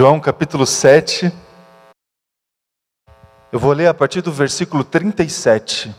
[0.00, 1.30] João capítulo 7.
[3.52, 5.94] Eu vou ler a partir do versículo 37.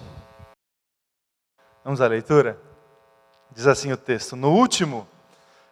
[1.86, 2.60] Vamos à leitura?
[3.52, 5.08] Diz assim o texto: No último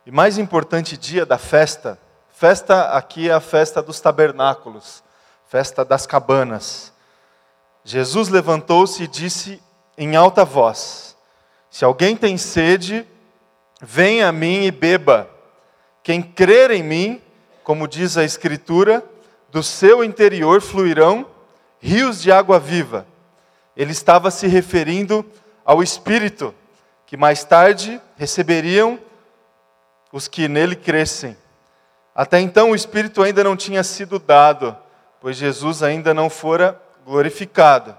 [0.06, 1.98] e mais importante dia da festa,
[2.30, 5.04] festa aqui é a festa dos tabernáculos,
[5.48, 6.94] festa das cabanas.
[7.84, 9.60] Jesus levantou-se e disse
[9.98, 11.18] em alta voz:
[11.68, 13.08] Se alguém tem sede,
[13.82, 15.28] venha a mim e beba.
[16.04, 17.24] Quem crer em mim,
[17.70, 19.06] como diz a Escritura,
[19.52, 21.28] do seu interior fluirão
[21.80, 23.06] rios de água viva.
[23.78, 25.24] Ele estava se referindo
[25.64, 26.52] ao Espírito,
[27.06, 28.98] que mais tarde receberiam
[30.12, 31.38] os que nele crescem.
[32.16, 34.76] Até então o Espírito ainda não tinha sido dado,
[35.22, 37.96] pois Jesus ainda não fora glorificado.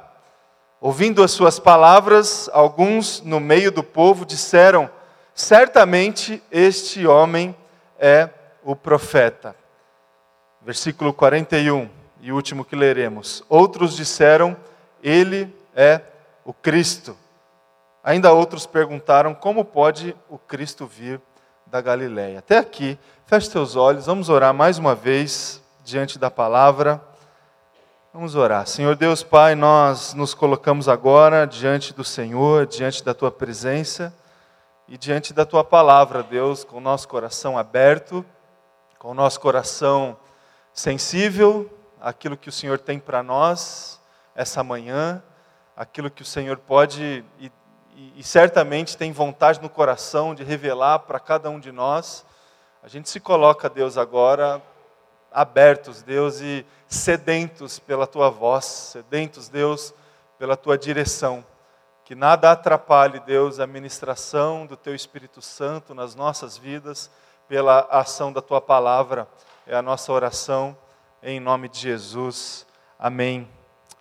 [0.80, 4.91] Ouvindo as suas palavras, alguns no meio do povo disseram:
[5.32, 7.54] Certamente este homem
[8.01, 8.30] é
[8.65, 9.60] o profeta.
[10.63, 11.89] Versículo 41,
[12.21, 13.43] e último que leremos.
[13.49, 14.57] Outros disseram:
[15.03, 16.01] Ele é
[16.45, 17.16] o Cristo.
[18.05, 21.21] Ainda outros perguntaram: Como pode o Cristo vir
[21.66, 22.41] da Galiléia?
[22.41, 27.01] Até aqui, feche seus olhos, vamos orar mais uma vez diante da palavra.
[28.13, 28.66] Vamos orar.
[28.66, 34.13] Senhor Deus Pai, nós nos colocamos agora diante do Senhor, diante da tua presença
[34.88, 38.27] e diante da tua palavra, Deus, com o nosso coração aberto,
[38.99, 40.16] com o nosso coração
[40.73, 44.01] sensível àquilo que o Senhor tem para nós
[44.35, 45.23] essa manhã,
[45.76, 47.52] aquilo que o Senhor pode e,
[47.95, 52.24] e, e certamente tem vontade no coração de revelar para cada um de nós.
[52.82, 54.63] A gente se coloca, Deus, agora
[55.32, 59.95] abertos, Deus, e sedentos pela tua voz, sedentos, Deus,
[60.38, 61.45] pela tua direção.
[62.04, 67.10] Que nada atrapalhe, Deus, a ministração do Teu Espírito Santo nas nossas vidas,
[67.47, 69.28] pela ação da Tua palavra.
[69.70, 70.76] É a nossa oração,
[71.22, 72.66] em nome de Jesus.
[72.98, 73.48] Amém.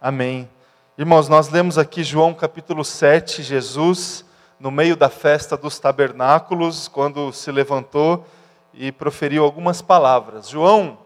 [0.01, 0.49] Amém.
[0.97, 4.25] Irmãos, nós lemos aqui João capítulo 7, Jesus,
[4.59, 8.25] no meio da festa dos tabernáculos, quando se levantou
[8.73, 10.49] e proferiu algumas palavras.
[10.49, 10.97] João,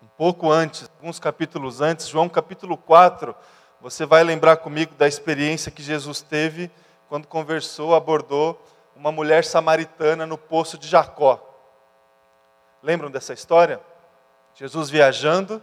[0.00, 3.34] um pouco antes, alguns capítulos antes, João capítulo 4,
[3.80, 6.70] você vai lembrar comigo da experiência que Jesus teve
[7.08, 8.64] quando conversou, abordou
[8.94, 11.53] uma mulher samaritana no poço de Jacó.
[12.84, 13.80] Lembram dessa história?
[14.54, 15.62] Jesus viajando,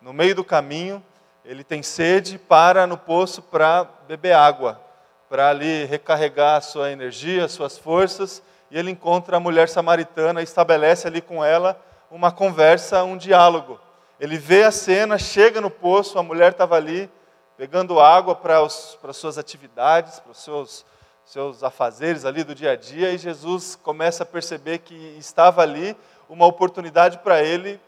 [0.00, 1.04] no meio do caminho,
[1.44, 4.80] ele tem sede, para no poço para beber água,
[5.28, 10.40] para ali recarregar a sua energia, as suas forças, e ele encontra a mulher samaritana
[10.40, 11.78] e estabelece ali com ela
[12.10, 13.78] uma conversa, um diálogo.
[14.18, 17.10] Ele vê a cena, chega no poço, a mulher estava ali,
[17.58, 20.86] pegando água para, os, para as suas atividades, para os seus,
[21.26, 25.94] seus afazeres ali do dia a dia, e Jesus começa a perceber que estava ali
[26.28, 27.80] uma oportunidade para ele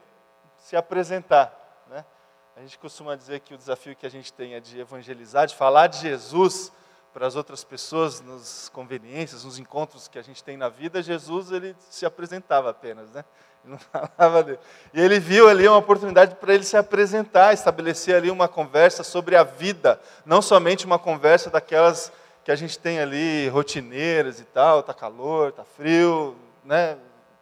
[0.58, 1.52] se apresentar.
[1.88, 2.04] Né?
[2.56, 5.54] A gente costuma dizer que o desafio que a gente tem é de evangelizar, de
[5.54, 6.72] falar de Jesus
[7.12, 11.02] para as outras pessoas, nas conveniências, nos encontros que a gente tem na vida.
[11.02, 13.24] Jesus ele se apresentava apenas, né?
[13.66, 13.78] não
[14.16, 14.58] falava dele.
[14.94, 19.36] E ele viu ali uma oportunidade para ele se apresentar, estabelecer ali uma conversa sobre
[19.36, 22.12] a vida, não somente uma conversa daquelas
[22.44, 26.96] que a gente tem ali rotineiras e tal, tá calor, tá frio, né?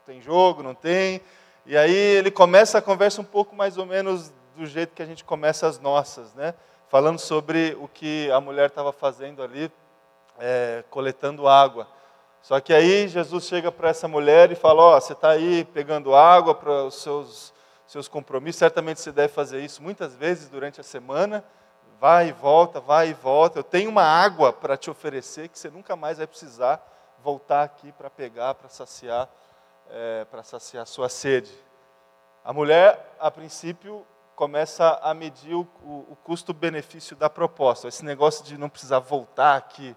[0.07, 1.21] Tem jogo, não tem.
[1.65, 5.07] E aí ele começa a conversa um pouco mais ou menos do jeito que a
[5.07, 6.55] gente começa as nossas, né?
[6.89, 9.73] Falando sobre o que a mulher estava fazendo ali,
[10.39, 11.89] é, coletando água.
[12.43, 15.65] Só que aí Jesus chega para essa mulher e fala: Ó, oh, você está aí
[15.65, 17.55] pegando água para os seus,
[17.87, 21.43] seus compromissos, certamente você deve fazer isso muitas vezes durante a semana.
[21.99, 23.61] Vai e volta, vai e volta.
[23.61, 26.87] Eu tenho uma água para te oferecer que você nunca mais vai precisar
[27.23, 29.27] voltar aqui para pegar, para saciar,
[29.91, 31.53] é, para saciar sua sede.
[32.45, 37.89] A mulher, a princípio, começa a medir o, o, o custo-benefício da proposta.
[37.89, 39.97] Esse negócio de não precisar voltar aqui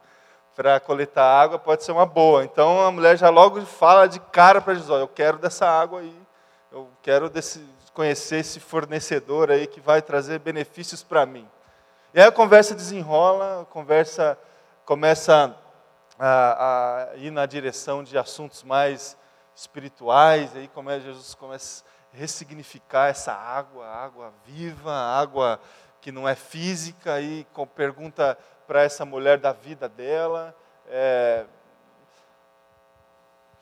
[0.56, 2.44] para coletar água pode ser uma boa.
[2.44, 6.21] Então a mulher já logo fala de cara para Jesus: eu quero dessa água aí,
[6.71, 7.63] eu quero desse,
[7.94, 11.47] conhecer esse fornecedor aí que vai trazer benefícios para mim.
[12.13, 14.38] E aí a conversa desenrola, a conversa
[14.85, 15.56] começa
[16.17, 19.17] a, a ir na direção de assuntos mais
[19.57, 21.83] espirituais, aí começa, Jesus começa
[22.13, 25.59] a ressignificar essa água, água viva, água
[26.00, 27.45] que não é física, e
[27.75, 28.38] pergunta
[28.68, 30.56] para essa mulher da vida dela.
[30.88, 31.48] É,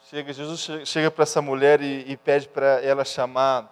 [0.01, 3.71] chega, Jesus chega para essa mulher e, e pede para ela chamar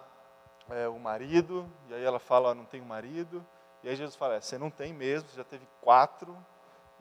[0.70, 3.44] é, o marido, e aí ela fala, não tenho marido.
[3.82, 6.34] E aí Jesus fala, é, você não tem mesmo, você já teve quatro,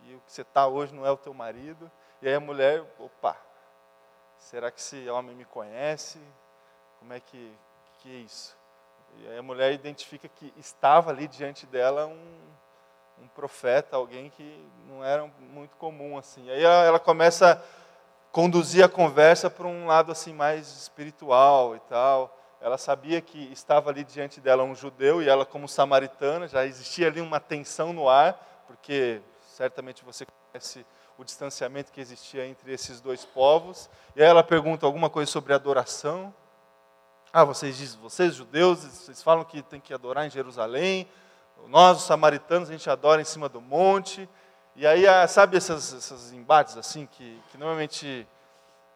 [0.04, 1.90] e o que você está hoje não é o teu marido.
[2.22, 3.38] E aí a mulher, opa,
[4.44, 6.20] será que esse homem me conhece?
[7.00, 7.54] Como é que,
[8.00, 8.56] que é isso?
[9.18, 14.68] E aí a mulher identifica que estava ali diante dela um, um profeta, alguém que
[14.88, 16.50] não era muito comum assim.
[16.50, 17.62] Aí ela começa a
[18.32, 22.38] conduzir a conversa para um lado assim mais espiritual e tal.
[22.60, 27.08] Ela sabia que estava ali diante dela um judeu e ela como samaritana, já existia
[27.08, 30.86] ali uma tensão no ar, porque certamente você conhece
[31.18, 33.90] o distanciamento que existia entre esses dois povos.
[34.16, 36.34] E aí ela pergunta alguma coisa sobre adoração.
[37.32, 41.08] Ah, vocês dizem, vocês judeus, vocês falam que tem que adorar em Jerusalém.
[41.68, 44.28] Nós, os samaritanos, a gente adora em cima do monte.
[44.76, 48.28] E aí, ah, sabe esses, esses embates assim que, que normalmente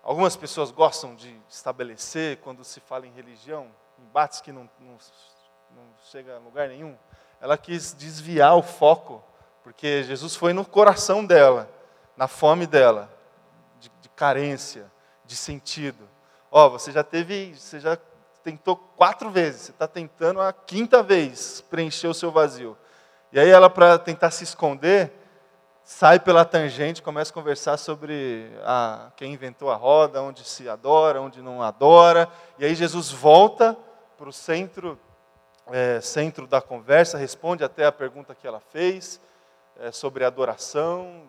[0.04, 3.68] algumas pessoas gostam de estabelecer quando se fala em religião,
[4.00, 4.98] embates que não, não,
[5.76, 6.98] não chega a lugar nenhum.
[7.40, 9.24] Ela quis desviar o foco,
[9.64, 11.77] porque Jesus foi no coração dela
[12.18, 13.10] na fome dela,
[13.80, 14.92] de, de carência,
[15.24, 16.10] de sentido.
[16.52, 17.98] Ó, oh, você já teve, você já
[18.44, 22.76] tentou quatro vezes, você está tentando a quinta vez preencher o seu vazio.
[23.32, 25.12] E aí ela, para tentar se esconder,
[25.84, 31.22] sai pela tangente, começa a conversar sobre a, quem inventou a roda, onde se adora,
[31.22, 32.28] onde não adora.
[32.58, 33.78] E aí Jesus volta
[34.18, 34.98] para o centro,
[35.68, 39.20] é, centro da conversa, responde até a pergunta que ela fez
[39.80, 41.24] é, sobre adoração,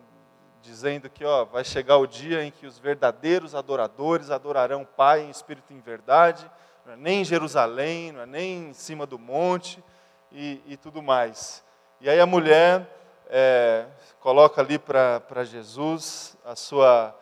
[0.61, 5.21] dizendo que ó, vai chegar o dia em que os verdadeiros adoradores adorarão o Pai
[5.21, 6.49] em espírito e em verdade,
[6.85, 9.83] não é nem em Jerusalém, não é nem em cima do monte
[10.31, 11.63] e, e tudo mais.
[12.01, 12.87] E aí a mulher
[13.27, 13.85] é,
[14.19, 17.15] coloca ali para Jesus a sua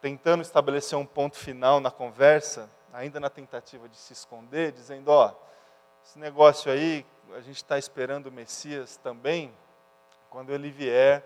[0.00, 5.32] tentando estabelecer um ponto final na conversa, ainda na tentativa de se esconder, dizendo ó,
[6.04, 9.50] esse negócio aí a gente está esperando o Messias também,
[10.28, 11.24] quando ele vier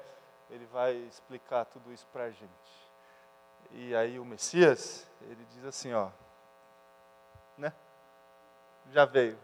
[0.51, 2.89] ele vai explicar tudo isso para a gente.
[3.71, 6.09] E aí o Messias, ele diz assim, ó,
[7.57, 7.73] né?
[8.91, 9.39] Já veio.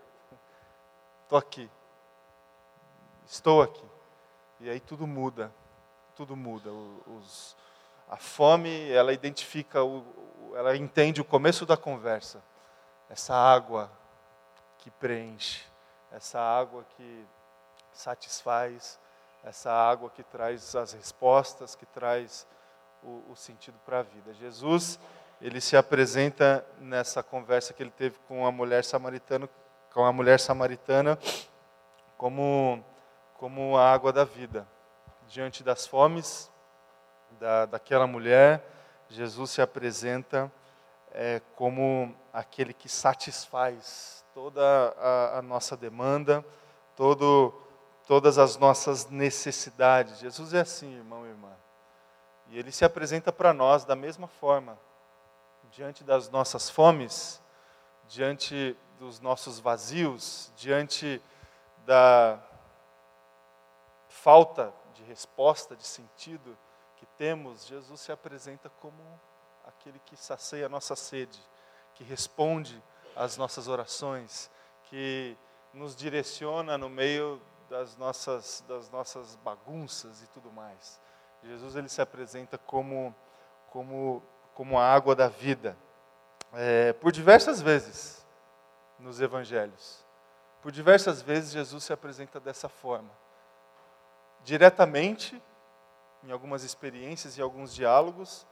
[1.22, 1.70] Estou aqui.
[3.26, 3.84] Estou aqui.
[4.60, 5.52] E aí tudo muda.
[6.14, 6.70] Tudo muda.
[6.70, 7.56] Os,
[8.08, 10.04] a fome, ela identifica, o,
[10.54, 12.42] ela entende o começo da conversa.
[13.10, 13.90] Essa água
[14.78, 15.66] que preenche,
[16.10, 17.26] essa água que
[17.92, 18.98] satisfaz,
[19.44, 22.46] essa água que traz as respostas, que traz
[23.02, 24.32] o, o sentido para a vida.
[24.35, 24.99] Jesus,
[25.41, 29.49] ele se apresenta nessa conversa que ele teve com a mulher samaritana,
[29.93, 31.19] com a mulher samaritana,
[32.17, 32.82] como
[33.35, 34.67] como a água da vida.
[35.29, 36.50] Diante das fomes
[37.38, 38.64] da, daquela mulher,
[39.08, 40.50] Jesus se apresenta
[41.12, 44.62] é, como aquele que satisfaz toda
[44.99, 46.44] a, a nossa demanda,
[46.96, 47.63] todo
[48.06, 50.18] todas as nossas necessidades.
[50.18, 51.52] Jesus é assim, irmão e irmã.
[52.48, 54.78] E ele se apresenta para nós da mesma forma.
[55.70, 57.42] Diante das nossas fomes,
[58.06, 61.20] diante dos nossos vazios, diante
[61.84, 62.38] da
[64.08, 66.56] falta de resposta, de sentido
[66.96, 69.20] que temos, Jesus se apresenta como
[69.64, 71.40] aquele que sacia a nossa sede,
[71.94, 72.80] que responde
[73.16, 74.50] às nossas orações,
[74.84, 75.36] que
[75.72, 77.42] nos direciona no meio
[77.74, 81.00] das nossas, das nossas bagunças e tudo mais.
[81.43, 83.12] Jesus ele se apresenta como,
[83.69, 84.22] como,
[84.54, 85.76] como a água da vida.
[86.52, 88.24] É, por diversas vezes
[88.96, 90.04] nos evangelhos.
[90.62, 93.10] Por diversas vezes Jesus se apresenta dessa forma.
[94.44, 95.43] Diretamente,
[96.22, 98.46] em algumas experiências e alguns diálogos,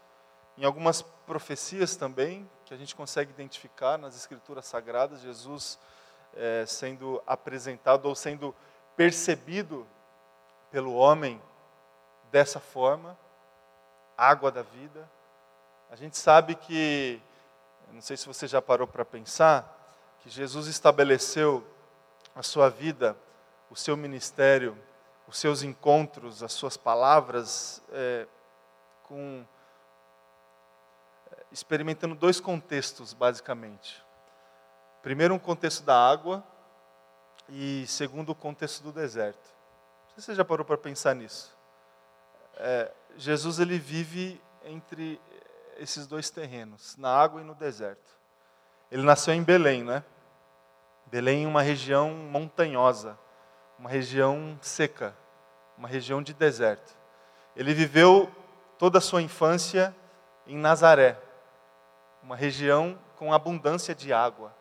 [0.59, 5.79] em algumas profecias também, que a gente consegue identificar nas Escrituras Sagradas, Jesus
[6.35, 8.53] é, sendo apresentado ou sendo
[9.03, 9.85] percebido
[10.71, 11.43] pelo homem
[12.31, 13.19] dessa forma,
[14.17, 15.11] água da vida.
[15.91, 17.21] A gente sabe que,
[17.91, 19.77] não sei se você já parou para pensar,
[20.21, 21.67] que Jesus estabeleceu
[22.33, 23.17] a sua vida,
[23.69, 24.79] o seu ministério,
[25.27, 28.29] os seus encontros, as suas palavras, é,
[29.03, 29.45] com
[31.33, 34.01] é, experimentando dois contextos, basicamente.
[35.03, 36.45] Primeiro, um contexto da água,
[37.49, 39.51] e segundo o contexto do deserto.
[40.09, 41.57] Não sei se você já parou para pensar nisso.
[42.57, 45.21] É, Jesus ele vive entre
[45.79, 48.13] esses dois terrenos, na água e no deserto.
[48.91, 50.05] Ele nasceu em Belém, né?
[51.07, 53.19] Belém é uma região montanhosa,
[53.79, 55.17] uma região seca,
[55.77, 56.97] uma região de deserto.
[57.57, 58.31] Ele viveu
[58.79, 59.95] toda a sua infância
[60.47, 61.19] em Nazaré,
[62.23, 64.55] uma região com abundância de água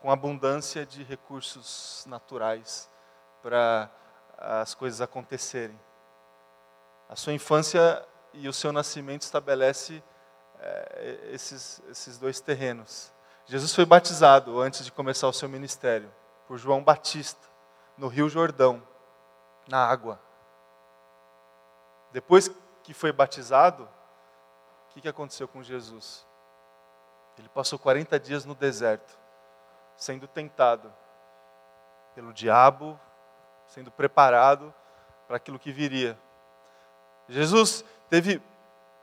[0.00, 2.90] com abundância de recursos naturais
[3.42, 3.90] para
[4.38, 5.78] as coisas acontecerem.
[7.08, 10.02] A sua infância e o seu nascimento estabelece
[10.58, 13.12] é, esses, esses dois terrenos.
[13.46, 16.12] Jesus foi batizado antes de começar o seu ministério
[16.46, 17.46] por João Batista,
[17.96, 18.82] no Rio Jordão,
[19.68, 20.20] na água.
[22.12, 22.50] Depois
[22.82, 26.26] que foi batizado, o que, que aconteceu com Jesus?
[27.38, 29.18] Ele passou 40 dias no deserto,
[29.96, 30.92] sendo tentado
[32.14, 32.98] pelo diabo,
[33.66, 34.72] sendo preparado
[35.26, 36.18] para aquilo que viria.
[37.28, 38.40] Jesus teve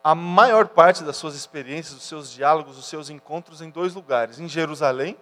[0.04, 4.40] a maior parte das suas experiências, dos seus diálogos, dos seus encontros em dois lugares:
[4.40, 5.18] em Jerusalém,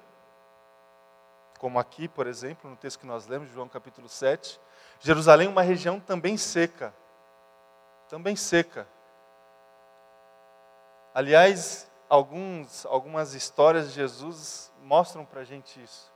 [1.59, 4.59] como aqui, por exemplo, no texto que nós lemos, João capítulo 7.
[4.99, 6.93] Jerusalém, uma região também seca.
[8.09, 8.87] Também seca.
[11.13, 16.11] Aliás, alguns, algumas histórias de Jesus mostram para a gente isso.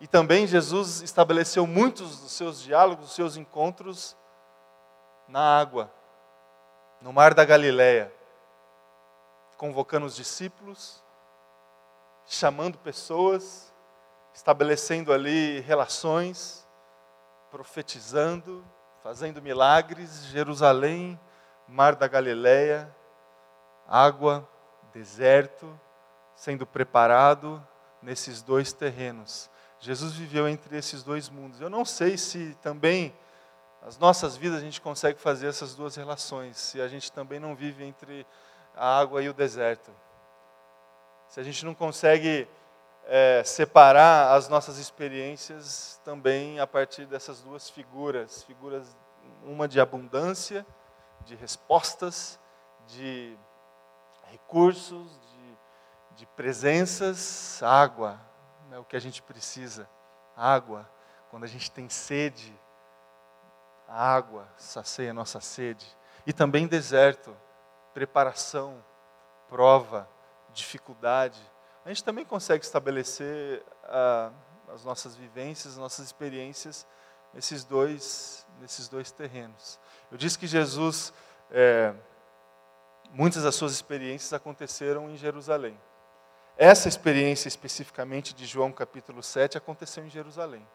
[0.00, 4.16] E também Jesus estabeleceu muitos dos seus diálogos, dos seus encontros
[5.28, 5.92] na água,
[7.00, 8.12] no mar da Galileia,
[9.56, 11.02] convocando os discípulos,
[12.26, 13.72] chamando pessoas,
[14.34, 16.66] estabelecendo ali relações,
[17.50, 18.64] profetizando,
[19.02, 21.18] fazendo milagres, Jerusalém,
[21.68, 22.92] mar da Galileia,
[23.86, 24.48] água,
[24.92, 25.78] deserto,
[26.42, 27.64] sendo preparado
[28.02, 29.48] nesses dois terrenos.
[29.78, 31.60] Jesus viveu entre esses dois mundos.
[31.60, 33.14] Eu não sei se também
[33.80, 37.54] as nossas vidas a gente consegue fazer essas duas relações, se a gente também não
[37.54, 38.26] vive entre
[38.74, 39.92] a água e o deserto.
[41.28, 42.48] Se a gente não consegue
[43.06, 48.96] é, separar as nossas experiências também a partir dessas duas figuras figuras,
[49.44, 50.66] uma de abundância,
[51.24, 52.36] de respostas,
[52.88, 53.38] de
[54.32, 55.22] recursos,
[56.16, 58.20] de, presenças, água,
[58.70, 59.88] é o que a gente precisa.
[60.36, 60.88] Água,
[61.30, 62.58] quando a gente tem sede,
[63.88, 65.86] a água sacia a nossa sede.
[66.26, 67.36] E também deserto,
[67.92, 68.82] preparação,
[69.48, 70.08] prova,
[70.52, 71.40] dificuldade.
[71.84, 74.30] A gente também consegue estabelecer ah,
[74.72, 76.86] as nossas vivências, as nossas experiências
[77.34, 79.78] nesses dois, nesses dois terrenos.
[80.10, 81.12] Eu disse que Jesus,
[81.50, 81.94] é,
[83.10, 85.78] muitas das suas experiências aconteceram em Jerusalém.
[86.56, 90.66] Essa experiência especificamente de João capítulo 7 aconteceu em Jerusalém,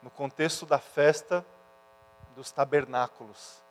[0.00, 1.44] no contexto da festa
[2.36, 3.62] dos tabernáculos,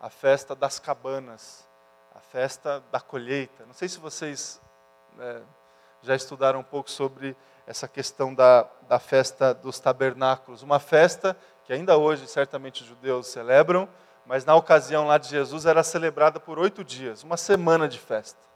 [0.00, 1.68] a festa das cabanas,
[2.14, 3.66] a festa da colheita.
[3.66, 4.60] Não sei se vocês
[5.18, 5.42] é,
[6.02, 10.62] já estudaram um pouco sobre essa questão da, da festa dos tabernáculos.
[10.62, 13.86] Uma festa que ainda hoje certamente os judeus celebram,
[14.24, 18.49] mas na ocasião lá de Jesus era celebrada por oito dias, uma semana de festa.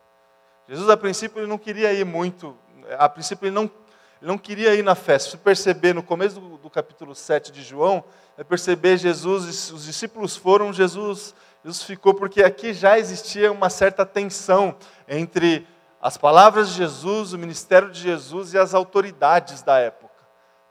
[0.68, 2.56] Jesus, a princípio, ele não queria ir muito,
[2.98, 5.30] a princípio, ele não, ele não queria ir na festa.
[5.30, 8.02] Se perceber no começo do, do capítulo 7 de João,
[8.38, 14.06] é perceber Jesus, os discípulos foram, Jesus, Jesus ficou, porque aqui já existia uma certa
[14.06, 14.74] tensão
[15.06, 15.66] entre
[16.00, 20.12] as palavras de Jesus, o ministério de Jesus e as autoridades da época.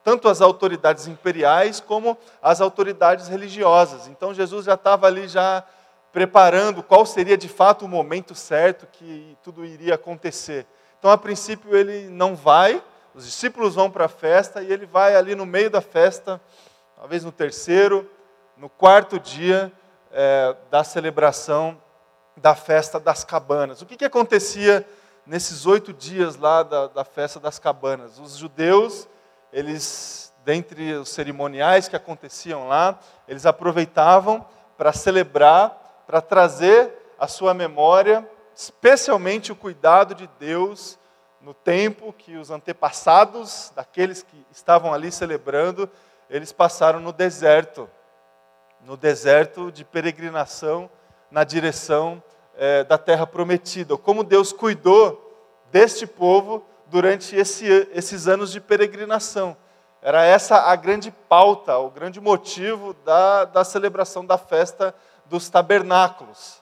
[0.04, 4.08] Tanto as autoridades imperiais como as autoridades religiosas.
[4.08, 5.64] Então Jesus já estava ali já
[6.14, 10.68] preparando qual seria de fato o momento certo que tudo iria acontecer.
[11.00, 12.82] Então, a princípio, ele não vai,
[13.16, 16.40] os discípulos vão para a festa e ele vai ali no meio da festa,
[16.96, 18.08] talvez no terceiro,
[18.56, 19.74] no quarto dia
[20.12, 21.82] é, da celebração
[22.38, 23.82] da festa das cabanas.
[23.82, 24.88] O que, que acontecia
[25.26, 28.20] nesses oito dias lá da, da festa das cabanas?
[28.20, 29.08] Os judeus,
[29.52, 34.46] eles, dentre os cerimoniais que aconteciam lá, eles aproveitavam
[34.78, 40.98] para celebrar para trazer à sua memória, especialmente o cuidado de Deus
[41.42, 45.90] no tempo que os antepassados daqueles que estavam ali celebrando,
[46.30, 47.90] eles passaram no deserto,
[48.82, 50.90] no deserto de peregrinação
[51.30, 52.22] na direção
[52.56, 53.98] é, da terra prometida.
[53.98, 55.20] Como Deus cuidou
[55.72, 59.58] deste povo durante esse, esses anos de peregrinação.
[60.00, 64.94] Era essa a grande pauta, o grande motivo da, da celebração da festa
[65.26, 66.62] dos tabernáculos.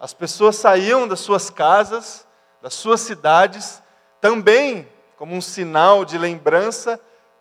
[0.00, 2.26] As pessoas saíam das suas casas,
[2.62, 3.82] das suas cidades,
[4.20, 7.00] também como um sinal de lembrança,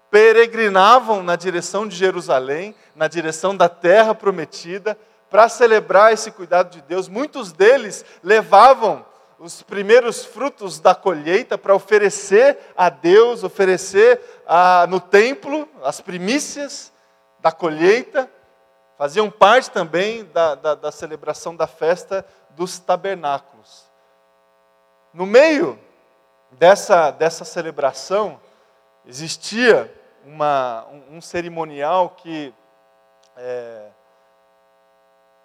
[0.10, 4.98] peregrinavam na direção de Jerusalém, na direção da terra prometida,
[5.30, 7.08] para celebrar esse cuidado de Deus.
[7.08, 9.06] Muitos deles levavam
[9.40, 16.92] os primeiros frutos da colheita para oferecer a Deus, oferecer a, no templo as primícias
[17.40, 18.30] da colheita
[18.98, 23.86] faziam parte também da, da, da celebração da festa dos tabernáculos.
[25.14, 25.80] No meio
[26.52, 28.40] dessa, dessa celebração,
[29.06, 29.94] existia
[30.26, 32.54] uma, um, um cerimonial que
[33.38, 33.90] é,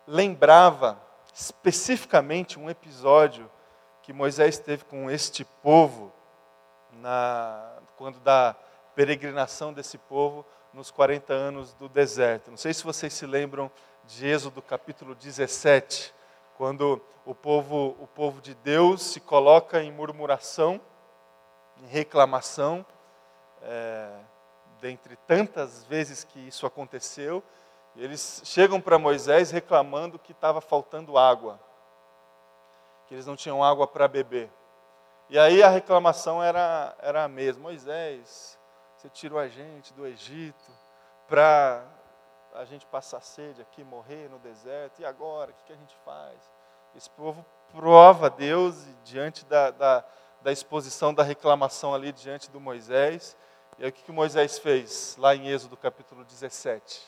[0.06, 0.98] lembrava
[1.32, 3.50] especificamente um episódio
[4.02, 6.12] que Moisés teve com este povo
[6.92, 8.56] na, quando da
[8.94, 12.50] peregrinação desse povo nos 40 anos do deserto.
[12.50, 13.70] Não sei se vocês se lembram
[14.04, 16.14] de Êxodo capítulo 17,
[16.56, 20.80] quando o povo, o povo de Deus se coloca em murmuração,
[21.78, 22.84] em reclamação,
[23.62, 24.10] é,
[24.80, 27.42] dentre tantas vezes que isso aconteceu,
[27.94, 31.60] eles chegam para Moisés reclamando que estava faltando água,
[33.06, 34.50] que eles não tinham água para beber.
[35.28, 38.58] E aí a reclamação era, era a mesma: Moisés,
[39.02, 40.70] você tirou a gente do Egito
[41.26, 41.84] para
[42.54, 45.50] a gente passar sede aqui, morrer no deserto, e agora?
[45.50, 46.38] O que, a gente faz?
[46.94, 47.44] Esse povo
[47.74, 50.04] prova a Deus diante da, da,
[50.40, 53.36] da, exposição da reclamação ali diante do Moisés.
[53.76, 57.02] E aí o que, que Moisés fez lá em Êxodo capítulo 17?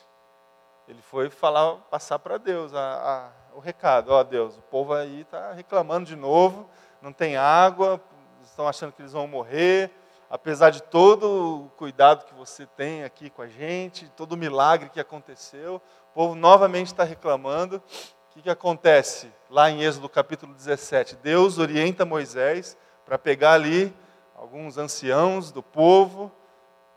[0.89, 5.21] Ele foi falar, passar para Deus a, a, o recado, ó Deus, o povo aí
[5.21, 6.69] está reclamando de novo,
[7.01, 8.01] não tem água,
[8.43, 9.89] estão achando que eles vão morrer,
[10.29, 14.89] apesar de todo o cuidado que você tem aqui com a gente, todo o milagre
[14.89, 17.77] que aconteceu, o povo novamente está reclamando.
[17.77, 21.15] O que, que acontece lá em Êxodo capítulo 17?
[21.17, 23.95] Deus orienta Moisés para pegar ali
[24.35, 26.31] alguns anciãos do povo,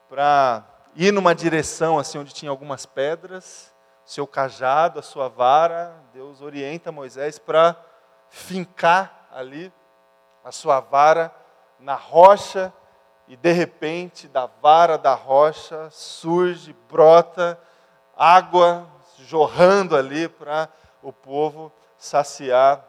[0.09, 0.65] para
[0.97, 3.73] ir numa direção assim onde tinha algumas pedras,
[4.05, 7.77] seu cajado, a sua vara, Deus orienta Moisés para
[8.31, 9.73] fincar ali
[10.43, 11.33] a sua vara
[11.79, 12.73] na rocha
[13.29, 17.61] e de repente da vara da rocha surge, brota
[18.17, 20.69] água jorrando ali para
[21.03, 22.85] o povo saciar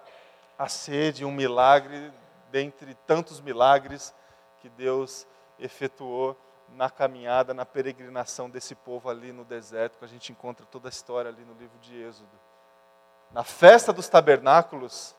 [0.58, 2.12] a sede, um milagre
[2.50, 4.14] dentre tantos milagres
[4.60, 5.28] que Deus
[5.60, 6.38] efetuou
[6.70, 10.90] na caminhada, na peregrinação desse povo ali no deserto, que a gente encontra toda a
[10.90, 12.30] história ali no livro de Êxodo.
[13.32, 15.16] Na festa dos tabernáculos,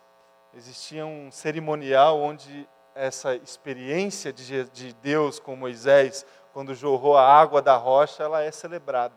[0.54, 7.62] existia um cerimonial onde essa experiência de, de Deus com Moisés, quando jorrou a água
[7.62, 9.16] da rocha, ela é celebrada.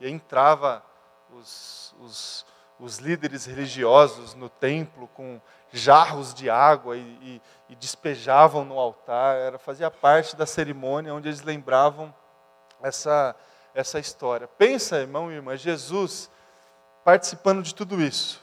[0.00, 0.82] E entrava
[1.30, 2.46] os, os,
[2.78, 5.40] os líderes religiosos no templo com
[5.72, 9.36] jarros de água e, e, e, despejavam no altar.
[9.36, 12.14] Era, fazia parte da cerimônia onde eles lembravam
[12.82, 13.34] essa,
[13.74, 14.46] essa história.
[14.46, 16.30] Pensa, irmão e irmã, Jesus
[17.04, 18.40] participando de tudo isso.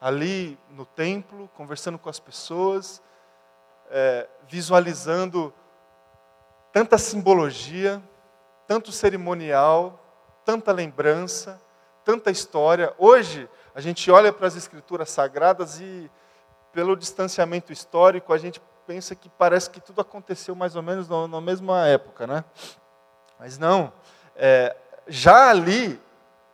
[0.00, 3.02] Ali no templo, conversando com as pessoas,
[3.90, 5.52] é, visualizando
[6.72, 8.02] tanta simbologia,
[8.66, 9.98] tanto cerimonial,
[10.44, 11.60] tanta lembrança,
[12.04, 12.92] tanta história.
[12.98, 16.10] Hoje, a gente olha para as escrituras sagradas e,
[16.72, 21.40] pelo distanciamento histórico, a gente pensa que parece que tudo aconteceu mais ou menos na,
[21.40, 22.44] mesma época, né?
[23.38, 23.92] Mas não.
[24.36, 24.76] É,
[25.08, 26.00] já ali,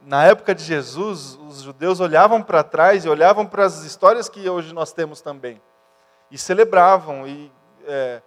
[0.01, 4.49] na época de Jesus, os judeus olhavam para trás e olhavam para as histórias que
[4.49, 5.61] hoje nós temos também
[6.33, 7.53] e celebravam e
[7.87, 8.23] é,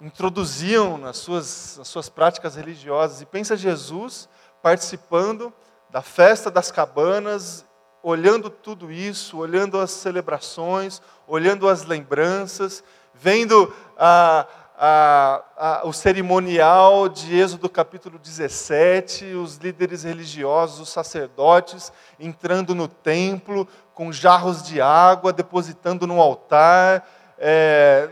[0.00, 3.20] introduziam nas suas, nas suas práticas religiosas.
[3.20, 4.26] E pensa Jesus
[4.62, 5.52] participando
[5.90, 7.64] da festa das cabanas,
[8.02, 14.46] olhando tudo isso, olhando as celebrações, olhando as lembranças, vendo a,
[14.78, 22.86] a, a, o cerimonial de Êxodo capítulo 17, os líderes religiosos, os sacerdotes entrando no
[22.86, 27.08] templo, com jarros de água, depositando no altar.
[27.38, 28.10] É,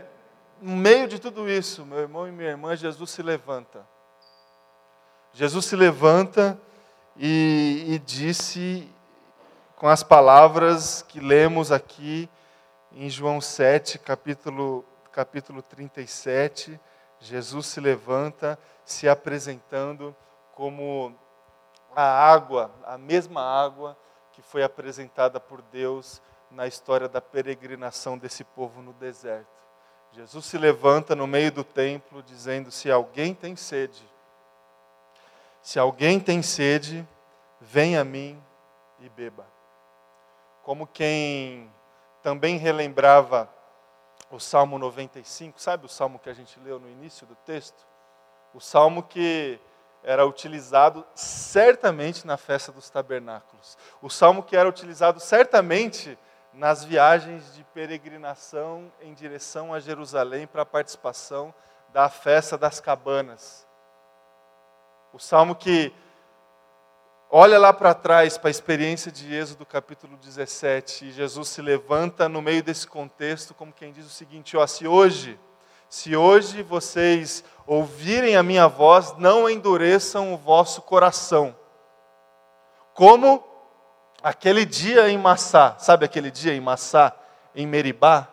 [0.59, 3.85] no meio de tudo isso, meu irmão e minha irmã, Jesus se levanta.
[5.31, 6.57] Jesus se levanta
[7.15, 8.89] e, e disse,
[9.75, 12.27] com as palavras que lemos aqui
[12.91, 16.77] em João 7, capítulo, capítulo 37,
[17.21, 20.13] Jesus se levanta, se apresentando
[20.53, 21.17] como
[21.95, 23.97] a água, a mesma água
[24.33, 29.47] que foi apresentada por Deus na história da peregrinação desse povo no deserto.
[30.11, 34.05] Jesus se levanta no meio do templo dizendo: Se alguém tem sede,
[35.61, 37.07] se alguém tem sede,
[37.61, 38.37] venha a mim
[38.99, 39.47] e beba.
[40.61, 41.71] Como quem
[42.21, 43.54] também relembrava
[44.31, 47.85] o Salmo 95, sabe o salmo que a gente leu no início do texto?
[48.53, 49.59] O salmo que
[50.03, 53.77] era utilizado certamente na festa dos tabernáculos.
[54.01, 56.17] O salmo que era utilizado certamente
[56.53, 61.53] nas viagens de peregrinação em direção a Jerusalém para a participação
[61.89, 63.67] da festa das cabanas.
[65.11, 65.93] O salmo que
[67.29, 72.29] olha lá para trás para a experiência de Êxodo capítulo 17 e Jesus se levanta
[72.29, 75.39] no meio desse contexto como quem diz o seguinte: ó, se hoje
[75.89, 81.55] se hoje vocês ouvirem a minha voz, não endureçam o vosso coração.
[82.93, 83.43] Como
[84.21, 87.13] aquele dia em Massá, sabe aquele dia em Massá,
[87.55, 88.27] em Meribá?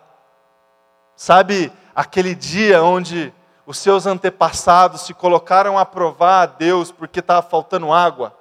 [1.15, 3.33] Sabe aquele dia onde
[3.65, 8.37] os seus antepassados se colocaram a provar a Deus porque estava faltando água?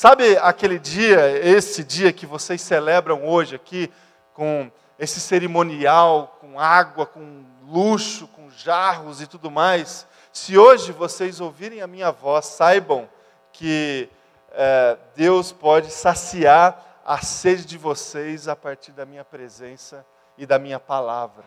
[0.00, 3.92] Sabe aquele dia, esse dia que vocês celebram hoje aqui,
[4.32, 10.06] com esse cerimonial, com água, com luxo, com jarros e tudo mais?
[10.32, 13.08] Se hoje vocês ouvirem a minha voz, saibam
[13.52, 14.08] que
[14.52, 20.06] é, Deus pode saciar a sede de vocês a partir da minha presença
[20.36, 21.44] e da minha palavra.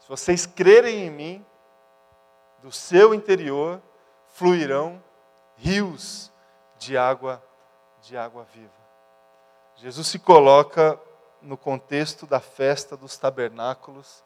[0.00, 1.46] Se vocês crerem em mim,
[2.60, 3.80] do seu interior
[4.34, 5.00] fluirão
[5.54, 6.34] rios
[6.78, 7.42] de água,
[8.02, 8.70] de água viva.
[9.76, 10.98] Jesus se coloca
[11.42, 14.24] no contexto da festa dos tabernáculos,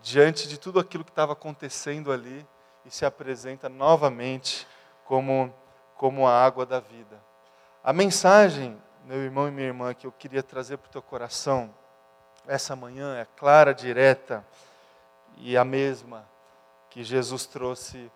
[0.00, 2.46] diante de tudo aquilo que estava acontecendo ali,
[2.84, 4.66] e se apresenta novamente
[5.04, 5.52] como,
[5.96, 7.22] como a água da vida.
[7.84, 11.74] A mensagem, meu irmão e minha irmã, que eu queria trazer para o teu coração
[12.48, 14.42] essa manhã é clara, direta
[15.36, 16.26] e a mesma
[16.88, 18.10] que Jesus trouxe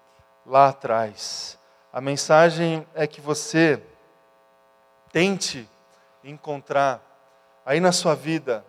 [0.47, 1.59] lá atrás.
[1.93, 3.83] A mensagem é que você
[5.13, 5.69] tente
[6.25, 7.01] encontrar
[7.67, 8.65] aí na sua vida,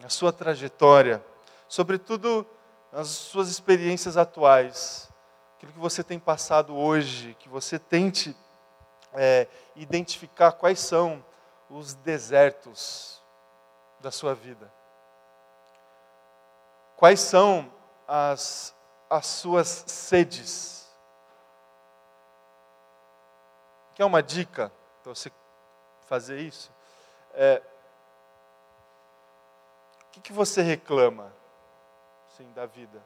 [0.00, 1.22] na sua trajetória,
[1.68, 2.46] sobretudo
[2.90, 5.10] nas suas experiências atuais,
[5.56, 8.34] aquilo que você tem passado hoje, que você tente
[9.12, 11.22] é, identificar quais são
[11.68, 13.20] os desertos
[14.00, 14.72] da sua vida.
[16.96, 17.70] Quais são
[18.06, 18.74] as
[19.08, 20.77] as suas sedes.
[23.98, 24.70] Quer uma dica
[25.02, 25.28] para você
[26.06, 26.70] fazer isso?
[27.34, 27.60] É,
[30.02, 31.34] o que, que você reclama
[32.36, 33.04] sim, da vida?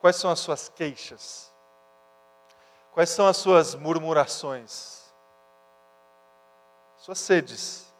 [0.00, 1.52] Quais são as suas queixas?
[2.92, 5.12] Quais são as suas murmurações?
[6.96, 7.92] Suas sedes,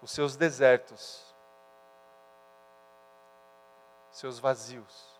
[0.00, 1.34] os seus desertos,
[4.12, 5.13] seus vazios.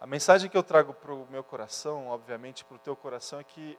[0.00, 3.44] A mensagem que eu trago para o meu coração, obviamente para o teu coração, é
[3.44, 3.78] que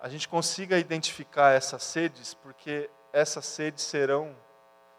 [0.00, 4.36] a gente consiga identificar essas sedes, porque essas sedes serão,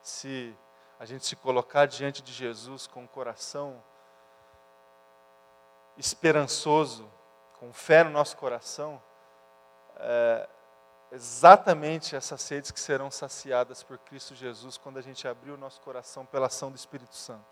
[0.01, 0.55] se
[0.97, 3.83] a gente se colocar diante de Jesus com o coração
[5.97, 7.11] esperançoso,
[7.59, 9.01] com fé no nosso coração,
[9.97, 10.49] é
[11.11, 15.79] exatamente essas sedes que serão saciadas por Cristo Jesus quando a gente abrir o nosso
[15.81, 17.45] coração pela ação do Espírito Santo.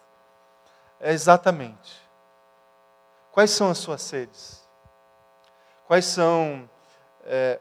[1.00, 2.11] É exatamente.
[3.32, 4.68] Quais são as suas sedes?
[5.88, 6.70] Quais são
[7.24, 7.60] é,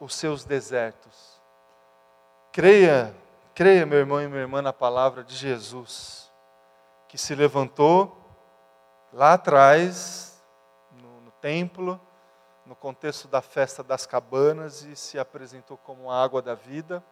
[0.00, 1.40] os seus desertos?
[2.52, 3.14] Creia,
[3.54, 6.32] creia, meu irmão e minha irmã, na palavra de Jesus,
[7.08, 8.16] que se levantou
[9.12, 10.42] lá atrás,
[11.00, 12.00] no, no templo,
[12.66, 17.04] no contexto da festa das cabanas e se apresentou como a água da vida,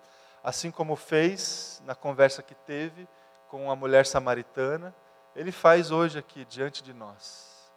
[0.42, 3.08] assim como fez na conversa que teve
[3.48, 4.92] com a mulher samaritana
[5.38, 7.70] ele faz hoje aqui diante de nós.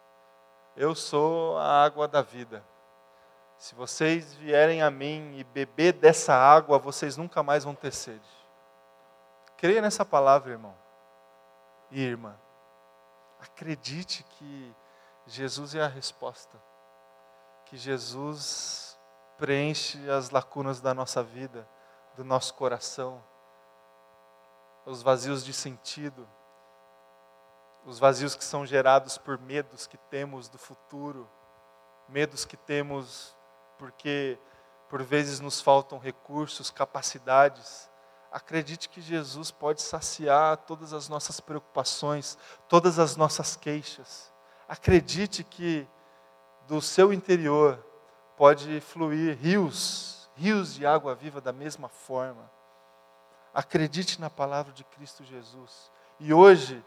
[0.76, 2.60] Eu sou a água da vida.
[3.56, 8.28] Se vocês vierem a mim e beber dessa água, vocês nunca mais vão ter sede.
[9.56, 10.74] Creia nessa palavra, irmão
[11.88, 12.34] e irmã.
[13.38, 14.74] Acredite que
[15.28, 16.60] Jesus é a resposta.
[17.66, 18.98] Que Jesus
[19.38, 21.64] preenche as lacunas da nossa vida,
[22.16, 23.22] do nosso coração,
[24.84, 26.28] os vazios de sentido
[27.84, 31.28] os vazios que são gerados por medos que temos do futuro,
[32.08, 33.36] medos que temos
[33.78, 34.38] porque
[34.88, 37.90] por vezes nos faltam recursos, capacidades.
[38.30, 44.32] Acredite que Jesus pode saciar todas as nossas preocupações, todas as nossas queixas.
[44.68, 45.86] Acredite que
[46.68, 47.84] do seu interior
[48.36, 52.50] pode fluir rios, rios de água viva da mesma forma.
[53.52, 55.90] Acredite na palavra de Cristo Jesus.
[56.20, 56.82] E hoje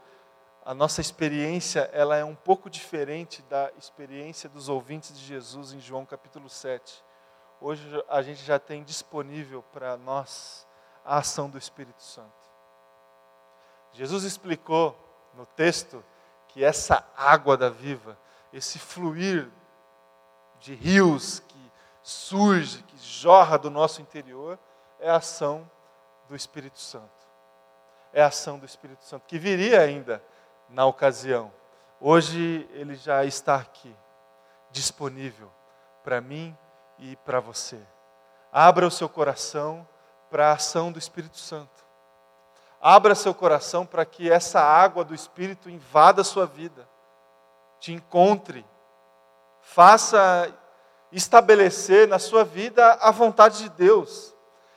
[0.66, 5.78] a nossa experiência ela é um pouco diferente da experiência dos ouvintes de Jesus em
[5.78, 7.04] João capítulo 7.
[7.60, 10.66] Hoje a gente já tem disponível para nós
[11.04, 12.32] a ação do Espírito Santo.
[13.92, 14.98] Jesus explicou
[15.34, 16.04] no texto
[16.48, 18.18] que essa água da viva,
[18.52, 19.48] esse fluir
[20.58, 24.58] de rios que surge, que jorra do nosso interior,
[24.98, 25.70] é a ação
[26.28, 27.06] do Espírito Santo.
[28.12, 30.20] É a ação do Espírito Santo, que viria ainda
[30.68, 31.52] na ocasião.
[32.00, 33.94] Hoje ele já está aqui,
[34.70, 35.50] disponível
[36.04, 36.56] para mim
[36.98, 37.80] e para você.
[38.52, 39.86] Abra o seu coração
[40.30, 41.84] para a ação do Espírito Santo.
[42.80, 46.88] Abra seu coração para que essa água do Espírito invada a sua vida,
[47.80, 48.64] te encontre,
[49.60, 50.52] faça
[51.10, 54.34] estabelecer na sua vida a vontade de Deus,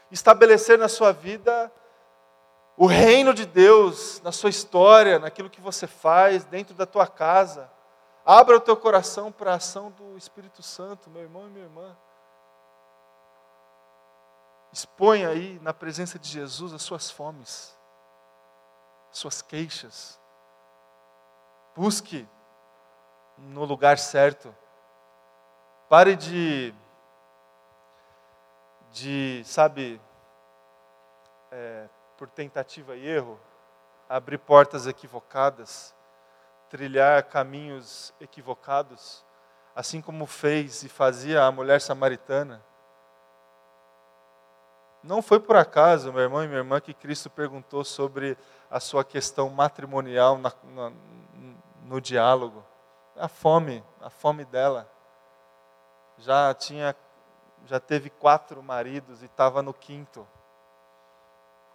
[0.09, 1.71] estabelecer na sua vida
[2.81, 7.69] o reino de Deus na sua história, naquilo que você faz, dentro da tua casa.
[8.25, 11.97] Abra o teu coração para a ação do Espírito Santo, meu irmão e minha irmã.
[14.71, 17.77] Exponha aí na presença de Jesus as suas fomes,
[19.11, 20.17] as suas queixas.
[21.75, 22.25] Busque
[23.37, 24.55] no lugar certo.
[25.89, 26.73] Pare de,
[28.93, 29.99] de sabe,
[31.51, 31.89] é,
[32.19, 33.39] por tentativa e erro,
[34.09, 35.95] abrir portas equivocadas,
[36.69, 39.25] trilhar caminhos equivocados,
[39.73, 42.61] assim como fez e fazia a mulher samaritana.
[45.01, 48.37] Não foi por acaso, meu irmão e minha irmã, que Cristo perguntou sobre
[48.69, 50.91] a sua questão matrimonial na, na,
[51.83, 52.65] no diálogo.
[53.15, 54.91] A fome, a fome dela.
[56.17, 56.93] Já tinha,
[57.65, 60.27] já teve quatro maridos e estava no quinto.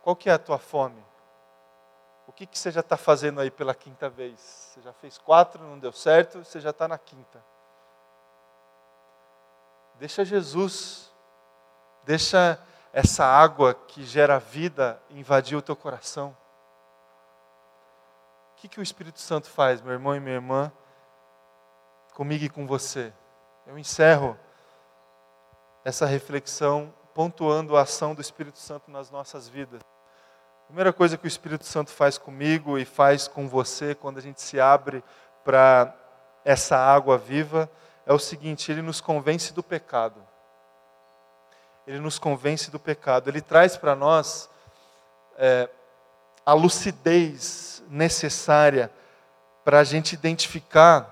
[0.04, 1.02] Qual que é a tua fome?
[2.26, 4.38] O que, que você já está fazendo aí pela quinta vez?
[4.38, 7.42] Você já fez quatro, não deu certo, você já está na quinta.
[9.94, 11.10] Deixa Jesus,
[12.02, 12.62] deixa
[12.92, 16.36] essa água que gera vida invadir o teu coração.
[18.52, 20.70] O que, que o Espírito Santo faz, meu irmão e minha irmã,
[22.12, 23.10] comigo e com você?
[23.66, 24.38] Eu encerro
[25.82, 29.80] essa reflexão pontuando a ação do Espírito Santo nas nossas vidas.
[30.64, 34.22] A primeira coisa que o Espírito Santo faz comigo e faz com você quando a
[34.22, 35.04] gente se abre
[35.44, 35.94] para
[36.42, 37.70] essa água viva
[38.06, 40.26] é o seguinte: ele nos convence do pecado.
[41.86, 43.28] Ele nos convence do pecado.
[43.28, 44.48] Ele traz para nós
[45.36, 45.68] é,
[46.46, 48.90] a lucidez necessária
[49.62, 51.10] para a gente identificar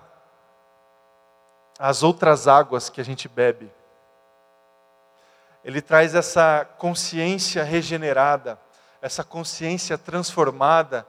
[1.78, 3.70] as outras águas que a gente bebe.
[5.62, 8.58] Ele traz essa consciência regenerada
[9.02, 11.04] essa consciência transformada,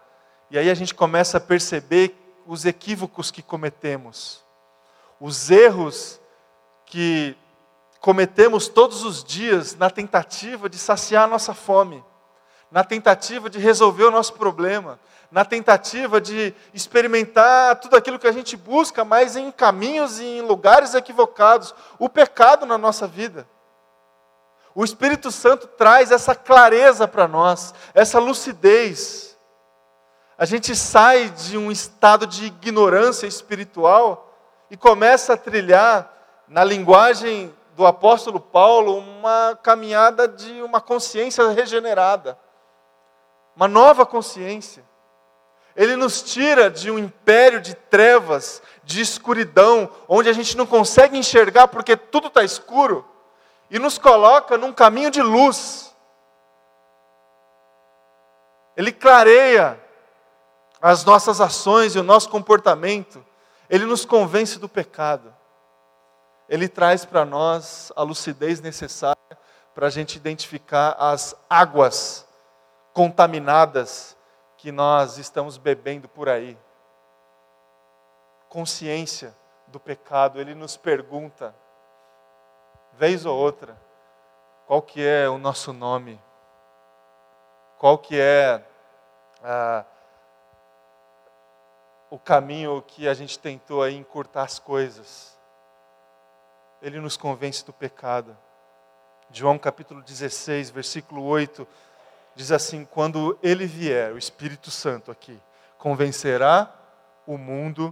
[0.49, 4.43] e aí a gente começa a perceber os equívocos que cometemos,
[5.19, 6.19] os erros
[6.87, 7.37] que
[7.99, 12.03] cometemos todos os dias na tentativa de saciar a nossa fome,
[12.71, 14.99] na tentativa de resolver o nosso problema,
[15.31, 20.41] na tentativa de experimentar tudo aquilo que a gente busca, mas em caminhos e em
[20.41, 23.47] lugares equivocados, o pecado na nossa vida.
[24.75, 29.37] O Espírito Santo traz essa clareza para nós, essa lucidez.
[30.37, 34.33] A gente sai de um estado de ignorância espiritual
[34.71, 36.11] e começa a trilhar,
[36.47, 42.37] na linguagem do apóstolo Paulo, uma caminhada de uma consciência regenerada,
[43.55, 44.83] uma nova consciência.
[45.75, 51.17] Ele nos tira de um império de trevas, de escuridão, onde a gente não consegue
[51.17, 53.12] enxergar porque tudo está escuro
[53.73, 55.91] e nos coloca num caminho de luz.
[58.77, 59.83] Ele clareia
[60.79, 63.25] as nossas ações e o nosso comportamento.
[63.67, 65.33] Ele nos convence do pecado.
[66.47, 69.17] Ele traz para nós a lucidez necessária
[69.73, 72.27] para a gente identificar as águas
[72.93, 74.15] contaminadas
[74.55, 76.55] que nós estamos bebendo por aí.
[78.49, 81.55] Consciência do pecado, ele nos pergunta:
[82.97, 83.77] vez ou outra,
[84.67, 86.19] qual que é o nosso nome,
[87.77, 88.63] qual que é
[89.43, 89.85] ah,
[92.09, 95.37] o caminho que a gente tentou aí encurtar as coisas.
[96.81, 98.37] Ele nos convence do pecado.
[99.31, 101.67] João capítulo 16, versículo 8,
[102.35, 105.41] diz assim: Quando ele vier, o Espírito Santo aqui,
[105.77, 106.71] convencerá
[107.25, 107.91] o mundo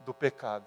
[0.00, 0.64] do pecado.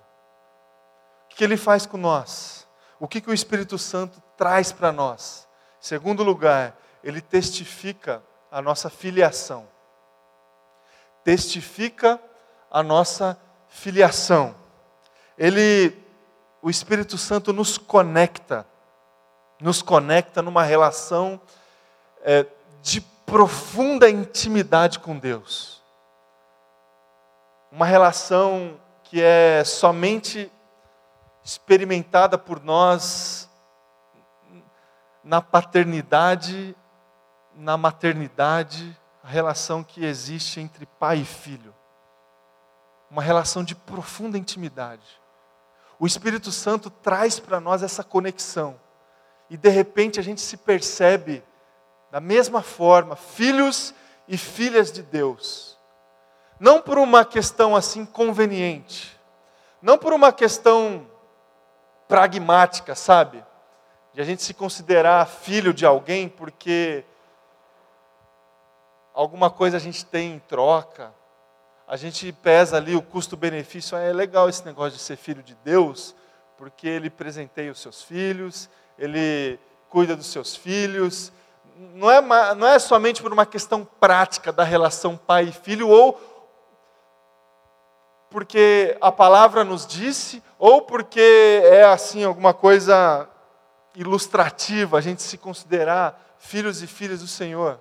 [1.26, 2.68] O que ele faz com nós?
[3.00, 5.48] O que, que o Espírito Santo traz para nós?
[5.80, 9.68] Segundo lugar, ele testifica a nossa filiação.
[11.24, 12.20] Testifica
[12.70, 14.56] a nossa filiação.
[15.38, 15.98] Ele,
[16.62, 18.68] o Espírito Santo nos conecta,
[19.62, 21.40] nos conecta numa relação
[22.22, 22.46] é,
[22.82, 25.82] de profunda intimidade com Deus.
[27.72, 30.52] Uma relação que é somente
[31.44, 33.50] experimentada por nós
[35.24, 36.76] na paternidade,
[37.56, 41.76] na maternidade, a relação que existe entre pai e filho.
[43.12, 45.20] Uma relação de profunda intimidade.
[46.00, 48.80] O Espírito Santo traz para nós essa conexão.
[49.50, 51.44] E de repente a gente se percebe
[52.12, 53.94] da mesma forma, filhos
[54.28, 55.78] e filhas de Deus.
[56.60, 59.20] Não por uma questão assim conveniente,
[59.82, 61.09] não por uma questão
[62.10, 63.46] pragmática, sabe?
[64.14, 67.06] De a gente se considerar filho de alguém porque
[69.14, 71.14] alguma coisa a gente tem em troca,
[71.88, 73.96] a gente pesa ali o custo-benefício.
[73.96, 76.16] Ah, é legal esse negócio de ser filho de Deus,
[76.58, 78.68] porque ele presenteia os seus filhos,
[78.98, 81.32] ele cuida dos seus filhos.
[81.94, 82.22] Não é,
[82.56, 86.20] não é somente por uma questão prática da relação pai e filho, ou
[88.30, 93.28] porque a palavra nos disse, ou porque é assim alguma coisa
[93.96, 97.80] ilustrativa, a gente se considerar filhos e filhas do Senhor.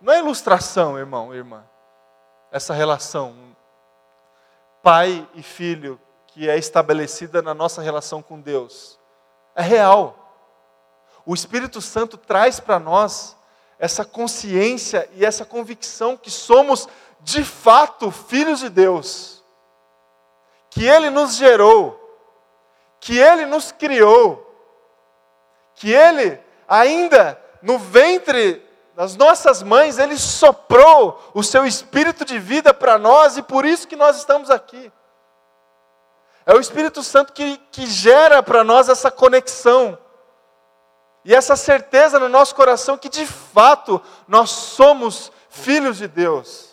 [0.00, 1.64] Não é ilustração, irmão, irmã,
[2.50, 3.56] essa relação
[4.82, 9.00] pai e filho que é estabelecida na nossa relação com Deus.
[9.54, 10.16] É real.
[11.24, 13.36] O Espírito Santo traz para nós
[13.78, 16.88] essa consciência e essa convicção que somos
[17.20, 19.35] de fato filhos de Deus.
[20.76, 21.98] Que Ele nos gerou,
[23.00, 24.46] que Ele nos criou,
[25.74, 28.62] que Ele, ainda no ventre
[28.94, 33.88] das nossas mães, Ele soprou o seu espírito de vida para nós e por isso
[33.88, 34.92] que nós estamos aqui.
[36.44, 39.98] É o Espírito Santo que, que gera para nós essa conexão
[41.24, 46.65] e essa certeza no nosso coração que de fato nós somos filhos de Deus.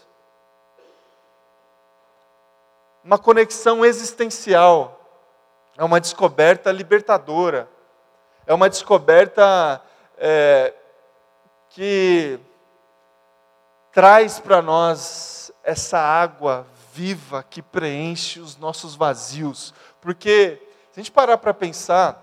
[3.03, 4.99] Uma conexão existencial,
[5.77, 7.67] é uma descoberta libertadora,
[8.45, 9.81] é uma descoberta
[10.17, 10.73] é,
[11.69, 12.39] que
[13.91, 19.73] traz para nós essa água viva que preenche os nossos vazios.
[19.99, 20.61] Porque,
[20.91, 22.19] se a gente parar para pensar,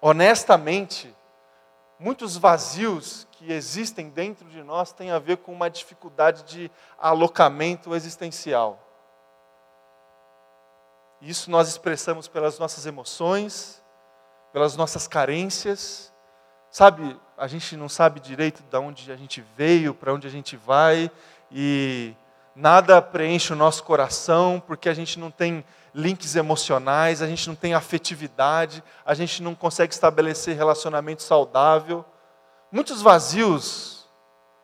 [0.00, 1.14] honestamente,
[1.98, 7.94] muitos vazios que existem dentro de nós têm a ver com uma dificuldade de alocamento
[7.94, 8.85] existencial.
[11.20, 13.82] Isso nós expressamos pelas nossas emoções,
[14.52, 16.12] pelas nossas carências.
[16.70, 20.56] Sabe, a gente não sabe direito de onde a gente veio, para onde a gente
[20.56, 21.10] vai,
[21.50, 22.14] e
[22.54, 27.54] nada preenche o nosso coração, porque a gente não tem links emocionais, a gente não
[27.54, 32.04] tem afetividade, a gente não consegue estabelecer relacionamento saudável.
[32.70, 34.06] Muitos vazios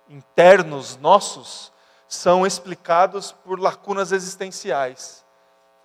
[0.09, 1.73] internos nossos
[2.07, 5.22] são explicados por lacunas existenciais.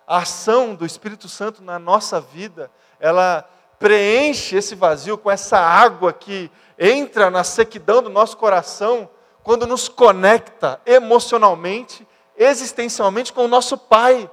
[0.08, 3.46] A ação do Espírito Santo na nossa vida, ela
[3.78, 9.10] preenche esse vazio com essa água que entra na sequidão do nosso coração
[9.42, 14.30] quando nos conecta emocionalmente, existencialmente com o nosso Pai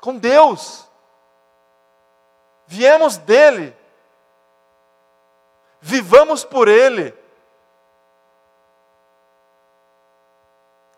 [0.00, 0.88] com Deus.
[2.64, 3.76] Viemos dele.
[5.80, 7.12] Vivamos por ele.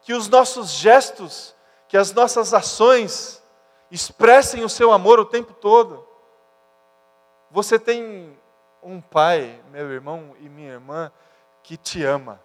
[0.02, 1.54] Que os nossos gestos,
[1.88, 3.42] que as nossas ações
[3.90, 6.06] expressem o seu amor o tempo todo.
[7.50, 8.38] Você tem
[8.82, 11.12] um pai, meu irmão e minha irmã,
[11.62, 12.40] que te ama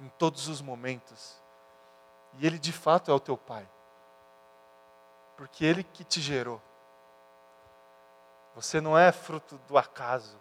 [0.00, 1.40] em todos os momentos.
[2.34, 3.68] E ele de fato é o teu pai
[5.38, 6.60] porque Ele que te gerou.
[8.56, 10.36] Você não é fruto do acaso,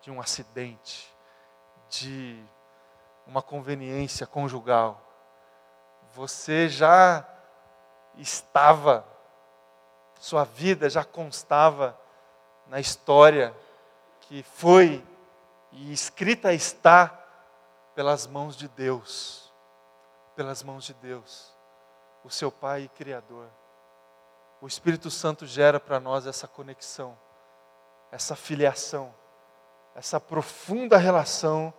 [0.00, 1.14] de um acidente,
[1.90, 2.42] de
[3.26, 4.98] uma conveniência conjugal.
[6.14, 7.20] Você já
[8.18, 9.06] estava,
[10.18, 11.98] sua vida já constava
[12.66, 13.54] na história
[14.22, 15.04] que foi
[15.72, 17.08] e escrita está
[17.94, 19.52] pelas mãos de Deus,
[20.36, 21.52] pelas mãos de Deus,
[22.22, 23.48] o seu Pai e Criador
[24.60, 27.16] o Espírito Santo gera para nós essa conexão,
[28.10, 29.14] essa filiação,
[29.94, 31.72] essa profunda relação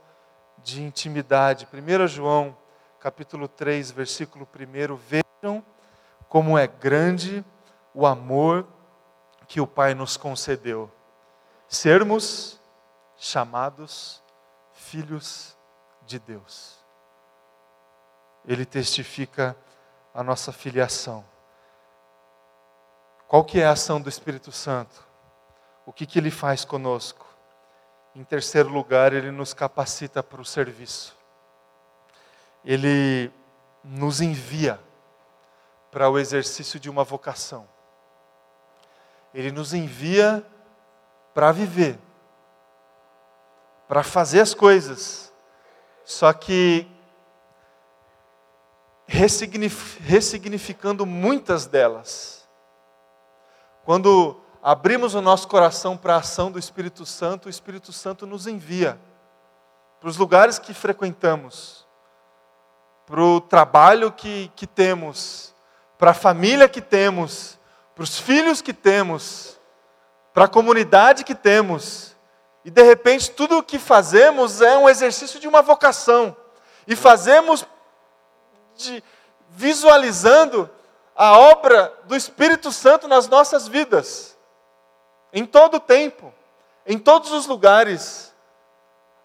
[0.60, 1.68] de intimidade.
[1.74, 2.56] 1 João,
[3.00, 5.64] capítulo 3, versículo 1, vejam
[6.30, 7.44] como é grande
[7.94, 8.68] o amor
[9.48, 10.90] que o Pai nos concedeu.
[11.68, 12.60] Sermos
[13.18, 14.22] chamados
[14.72, 15.58] filhos
[16.06, 16.78] de Deus.
[18.46, 19.58] Ele testifica
[20.14, 21.26] a nossa filiação.
[23.28, 25.06] Qual que é a ação do Espírito Santo?
[25.86, 27.26] O que, que ele faz conosco?
[28.16, 31.16] Em terceiro lugar, ele nos capacita para o serviço.
[32.64, 33.32] Ele
[33.84, 34.80] nos envia
[35.92, 37.68] para o exercício de uma vocação.
[39.34, 40.46] Ele nos envia
[41.34, 42.00] para viver,
[43.88, 45.34] para fazer as coisas,
[46.04, 46.88] só que
[49.08, 52.40] ressignificando muitas delas
[53.90, 58.46] quando abrimos o nosso coração para a ação do Espírito Santo, o Espírito Santo nos
[58.46, 59.00] envia
[60.00, 61.88] para os lugares que frequentamos,
[63.08, 65.56] para o trabalho que, que temos,
[66.00, 67.60] para a família que temos,
[67.94, 69.60] para os filhos que temos,
[70.34, 72.16] para a comunidade que temos.
[72.64, 76.36] E de repente tudo o que fazemos é um exercício de uma vocação.
[76.88, 77.68] E fazemos
[78.78, 79.04] de,
[79.50, 80.70] visualizando
[81.14, 84.38] a obra do Espírito Santo nas nossas vidas,
[85.34, 86.34] em todo o tempo,
[86.86, 88.34] em todos os lugares.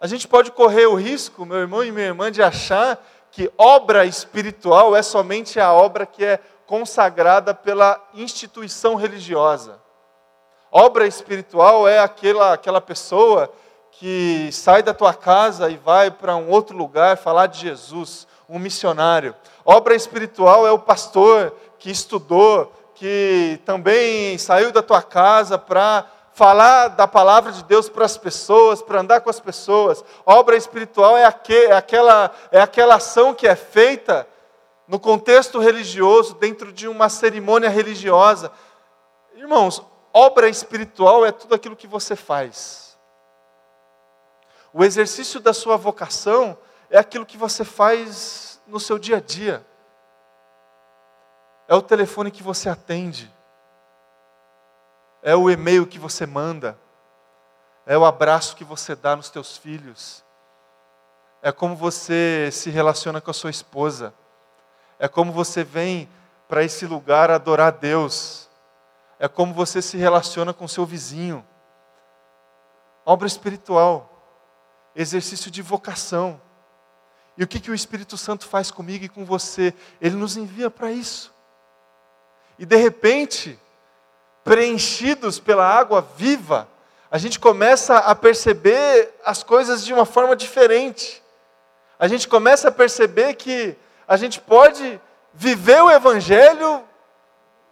[0.01, 3.01] A gente pode correr o risco, meu irmão e minha irmã, de achar
[3.31, 9.79] que obra espiritual é somente a obra que é consagrada pela instituição religiosa.
[10.71, 13.51] Obra espiritual é aquela, aquela pessoa
[13.91, 18.59] que sai da tua casa e vai para um outro lugar falar de Jesus, um
[18.59, 19.33] missionário.
[19.63, 26.89] Obra espiritual é o pastor que estudou, que também saiu da tua casa para falar
[26.89, 30.03] da palavra de Deus para as pessoas, para andar com as pessoas.
[30.25, 34.27] Obra espiritual é, é, aquela, é aquela ação que é feita
[34.87, 38.51] no contexto religioso, dentro de uma cerimônia religiosa.
[39.35, 39.83] Irmãos,
[40.13, 42.97] obra espiritual é tudo aquilo que você faz.
[44.73, 46.57] O exercício da sua vocação
[46.89, 49.65] é aquilo que você faz no seu dia a dia.
[51.67, 53.33] É o telefone que você atende
[55.25, 56.77] é o e-mail que você manda,
[57.83, 60.23] é o abraço que você dá nos teus filhos,
[61.41, 64.13] é como você se relaciona com a sua esposa,
[64.99, 66.09] é como você vem
[66.47, 68.49] para esse lugar adorar Deus,
[69.19, 71.45] é como você se relaciona com seu vizinho.
[73.05, 74.09] Obra espiritual,
[74.95, 76.39] exercício de vocação.
[77.37, 79.73] E o que, que o Espírito Santo faz comigo e com você?
[79.99, 81.33] Ele nos envia para isso.
[82.57, 83.59] E de repente,
[84.43, 86.67] preenchidos pela água viva,
[87.11, 91.21] a gente começa a perceber as coisas de uma forma diferente.
[91.99, 93.77] A gente começa a perceber que
[94.07, 94.99] a gente pode
[95.33, 96.83] viver o Evangelho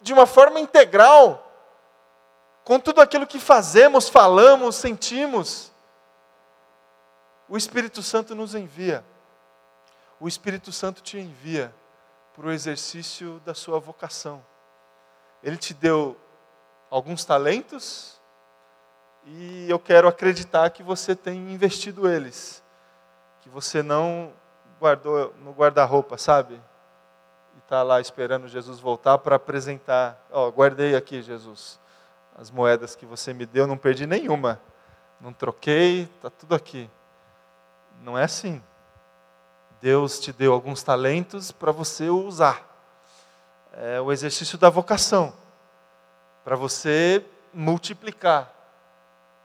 [0.02, 1.40] de uma forma integral,
[2.64, 5.72] com tudo aquilo que fazemos, falamos, sentimos.
[7.48, 9.04] O Espírito Santo nos envia.
[10.20, 11.74] O Espírito Santo te envia
[12.36, 14.44] para o exercício da sua vocação.
[15.42, 16.18] Ele te deu
[16.90, 18.20] alguns talentos
[19.26, 22.64] e eu quero acreditar que você tem investido eles,
[23.42, 24.34] que você não
[24.84, 26.56] guardou no guarda-roupa, sabe?
[27.56, 30.22] E está lá esperando Jesus voltar para apresentar.
[30.30, 31.80] Ó, oh, guardei aqui, Jesus,
[32.38, 34.60] as moedas que você me deu, não perdi nenhuma,
[35.22, 36.90] não troquei, está tudo aqui.
[38.02, 38.62] Não é assim.
[39.80, 42.62] Deus te deu alguns talentos para você usar.
[43.72, 45.34] É o exercício da vocação
[46.44, 48.54] para você multiplicar,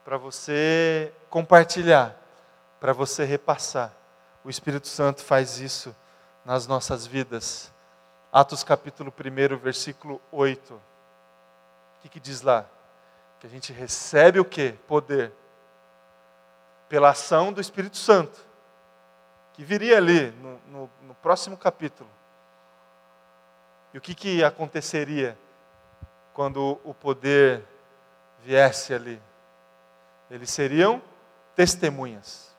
[0.05, 2.17] para você compartilhar,
[2.81, 3.98] para você repassar.
[4.49, 5.95] O Espírito Santo faz isso
[6.43, 7.71] nas nossas vidas.
[8.33, 10.73] Atos capítulo 1, versículo 8.
[10.73, 10.81] O
[12.01, 12.65] que, que diz lá?
[13.41, 14.73] Que a gente recebe o que?
[14.89, 15.35] Poder.
[16.89, 18.41] Pela ação do Espírito Santo.
[19.53, 22.09] Que viria ali no, no, no próximo capítulo.
[23.93, 25.37] E o que, que aconteceria?
[26.39, 27.65] quando o poder
[28.45, 29.21] viesse ali.
[30.31, 31.03] Eles seriam
[31.57, 32.57] testemunhas.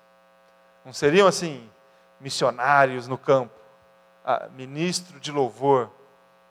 [0.84, 1.72] Não seriam assim,
[2.20, 3.54] missionários no campo,
[4.56, 5.90] ministro de louvor,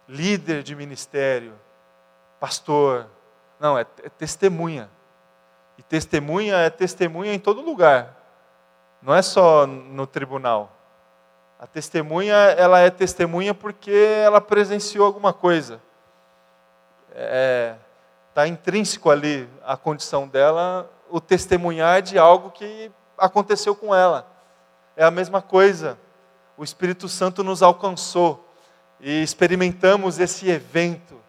[0.09, 1.53] líder de ministério,
[2.41, 3.07] pastor.
[3.61, 4.89] Não, é, é testemunha.
[5.77, 8.17] E testemunha é testemunha em todo lugar.
[9.03, 10.73] Não é só no tribunal.
[11.59, 13.91] A testemunha, ela é testemunha porque
[14.25, 15.81] ela presenciou alguma coisa
[17.09, 17.75] está é,
[18.33, 24.27] tá intrínseco ali a condição dela, o testemunhar de algo que aconteceu com ela.
[24.99, 25.97] É a mesma coisa.
[26.57, 28.53] O Espírito Santo nos alcançou
[28.99, 31.23] e experimentamos esse evento.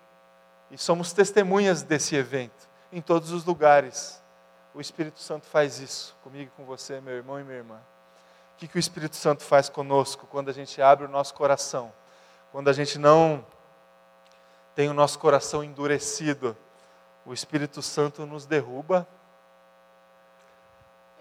[0.71, 4.19] E somos testemunhas desse evento em todos os lugares.
[4.73, 7.75] O Espírito Santo faz isso comigo, com você, meu irmão e minha irmã.
[8.55, 11.93] O que, que o Espírito Santo faz conosco quando a gente abre o nosso coração?
[12.51, 13.45] Quando a gente não
[14.73, 16.57] tem o nosso coração endurecido,
[17.23, 19.07] o Espírito Santo nos derruba,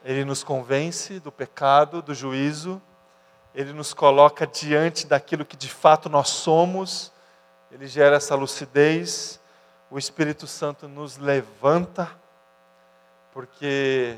[0.05, 2.80] ele nos convence do pecado, do juízo,
[3.55, 7.12] ele nos coloca diante daquilo que de fato nós somos,
[7.70, 9.40] ele gera essa lucidez,
[9.90, 12.11] o Espírito Santo nos levanta,
[13.32, 14.16] porque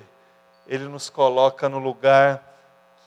[0.66, 2.42] ele nos coloca no lugar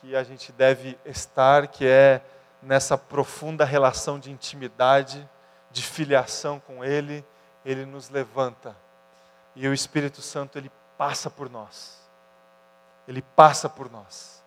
[0.01, 2.21] que a gente deve estar, que é
[2.61, 5.29] nessa profunda relação de intimidade
[5.71, 7.25] de filiação com Ele,
[7.65, 8.75] Ele nos levanta.
[9.55, 12.02] E o Espírito Santo, Ele passa por nós.
[13.07, 14.43] Ele passa por nós.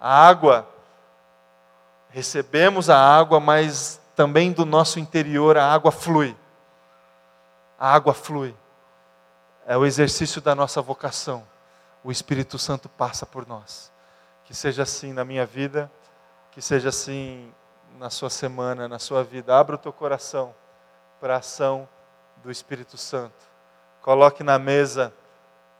[0.00, 0.68] A água,
[2.10, 6.36] recebemos a água, mas também do nosso interior a água flui.
[7.78, 8.54] A água flui.
[9.66, 11.46] É o exercício da nossa vocação.
[12.02, 13.92] O Espírito Santo passa por nós.
[14.44, 15.90] Que seja assim na minha vida,
[16.52, 17.52] Que seja assim
[17.98, 19.56] na sua semana, na sua vida.
[19.56, 20.54] Abra o teu coração
[21.20, 21.88] para a ação
[22.42, 23.46] do Espírito Santo.
[24.02, 25.12] Coloque na mesa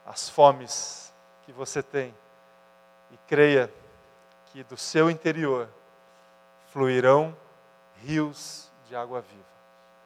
[0.05, 1.08] as fomes
[1.49, 2.13] que você tem
[3.11, 3.73] e creia
[4.45, 5.67] que do seu interior
[6.71, 7.35] fluirão
[8.03, 9.43] rios de água viva.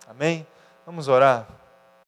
[0.08, 0.48] Amém?
[0.86, 1.46] Vamos orar.